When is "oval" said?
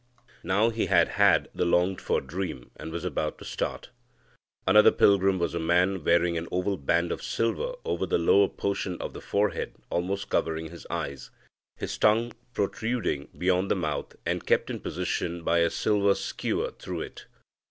6.51-6.75